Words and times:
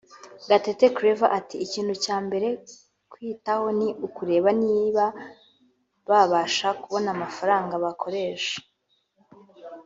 Gatete 0.49 0.85
Claver 0.95 1.31
ati 1.39 1.55
“Ikintu 1.65 1.93
cya 2.03 2.17
mbere 2.25 2.47
twitaho 3.11 3.65
ni 3.77 3.87
ukureba 4.07 4.49
niba 4.63 5.05
babasha 6.09 6.67
kubona 6.81 7.09
amafaranga 7.15 7.73
bakoresha 7.85 8.57